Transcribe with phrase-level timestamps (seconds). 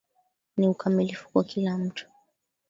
[0.57, 2.07] Ni ukamilifu kwa kila mtu